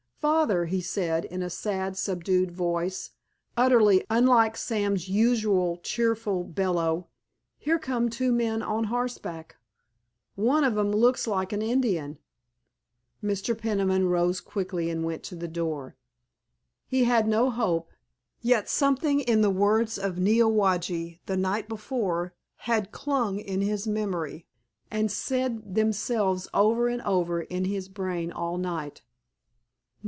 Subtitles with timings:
[0.21, 3.09] "Father," he said, in a sad, subdued voice,
[3.57, 7.07] utterly unlike Sam's usual cheerful bellow,
[7.57, 9.55] "here come two men on horseback.
[10.35, 12.19] One of 'em looks like an Indian."
[13.23, 13.57] Mr.
[13.57, 15.95] Peniman rose quickly and went to the door.
[16.85, 17.89] He had no hope,
[18.41, 22.35] yet something in the words of Neowage the night before
[22.69, 24.45] had clung in his memory
[24.91, 29.01] and said themselves over and over in his brain all night.